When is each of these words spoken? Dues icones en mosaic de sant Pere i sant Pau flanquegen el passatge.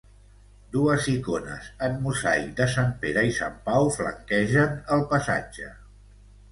Dues 0.75 1.09
icones 1.11 1.67
en 1.89 1.99
mosaic 2.07 2.49
de 2.63 2.69
sant 2.77 2.91
Pere 3.05 3.27
i 3.33 3.37
sant 3.43 3.63
Pau 3.69 3.95
flanquegen 4.01 4.77
el 4.99 5.09
passatge. 5.15 5.73